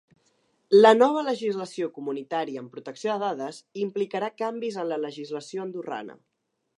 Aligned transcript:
La 0.75 0.91
nova 0.99 1.21
legislació 1.27 1.89
comunitària 1.97 2.63
en 2.63 2.69
protecció 2.77 3.11
de 3.11 3.19
dades 3.25 3.59
implicarà 3.83 4.31
canvis 4.43 4.81
en 4.85 4.89
la 4.93 4.99
legislació 5.05 5.67
andorrana. 5.67 6.17